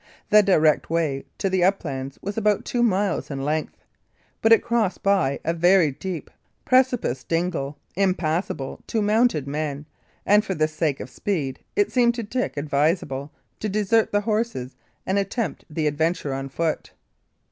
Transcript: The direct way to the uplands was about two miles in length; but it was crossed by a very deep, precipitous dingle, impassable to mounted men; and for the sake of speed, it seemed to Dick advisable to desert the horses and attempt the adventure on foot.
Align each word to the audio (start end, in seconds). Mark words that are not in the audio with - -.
The 0.31 0.41
direct 0.41 0.89
way 0.89 1.25
to 1.37 1.47
the 1.47 1.63
uplands 1.63 2.17
was 2.23 2.35
about 2.35 2.65
two 2.65 2.81
miles 2.81 3.29
in 3.29 3.43
length; 3.45 3.77
but 4.41 4.51
it 4.51 4.61
was 4.63 4.67
crossed 4.67 5.03
by 5.03 5.39
a 5.45 5.53
very 5.53 5.91
deep, 5.91 6.31
precipitous 6.65 7.23
dingle, 7.23 7.77
impassable 7.95 8.79
to 8.87 8.99
mounted 8.99 9.45
men; 9.47 9.85
and 10.25 10.43
for 10.43 10.55
the 10.55 10.67
sake 10.67 11.01
of 11.01 11.11
speed, 11.11 11.59
it 11.75 11.91
seemed 11.91 12.15
to 12.15 12.23
Dick 12.23 12.57
advisable 12.57 13.31
to 13.59 13.69
desert 13.69 14.11
the 14.11 14.21
horses 14.21 14.75
and 15.05 15.19
attempt 15.19 15.65
the 15.69 15.85
adventure 15.85 16.33
on 16.33 16.49
foot. 16.49 16.93